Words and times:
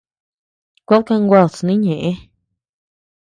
Kueʼëd 0.87 1.05
kanguad 1.07 1.49
snï 1.57 1.73
ñeʼe. 1.83 2.11